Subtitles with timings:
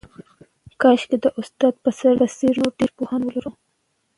[0.81, 3.51] کاشکې د استاد پسرلي په څېر نور ډېر پوهان ولرو.